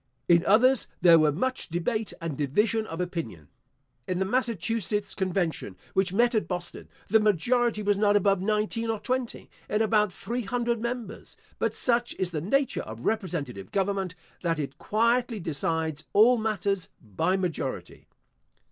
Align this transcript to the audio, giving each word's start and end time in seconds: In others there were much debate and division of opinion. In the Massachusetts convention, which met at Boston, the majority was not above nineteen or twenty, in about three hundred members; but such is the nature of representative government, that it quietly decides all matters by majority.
In 0.27 0.43
others 0.47 0.87
there 1.01 1.19
were 1.19 1.31
much 1.31 1.69
debate 1.69 2.11
and 2.19 2.35
division 2.35 2.87
of 2.87 2.99
opinion. 2.99 3.49
In 4.07 4.17
the 4.17 4.25
Massachusetts 4.25 5.13
convention, 5.13 5.77
which 5.93 6.11
met 6.11 6.33
at 6.33 6.47
Boston, 6.47 6.89
the 7.07 7.19
majority 7.19 7.83
was 7.83 7.97
not 7.97 8.15
above 8.15 8.41
nineteen 8.41 8.89
or 8.89 8.99
twenty, 8.99 9.47
in 9.69 9.79
about 9.83 10.11
three 10.11 10.41
hundred 10.41 10.81
members; 10.81 11.37
but 11.59 11.75
such 11.75 12.15
is 12.17 12.31
the 12.31 12.41
nature 12.41 12.81
of 12.81 13.05
representative 13.05 13.69
government, 13.69 14.15
that 14.41 14.57
it 14.57 14.79
quietly 14.79 15.39
decides 15.39 16.03
all 16.13 16.39
matters 16.39 16.89
by 16.99 17.37
majority. 17.37 18.07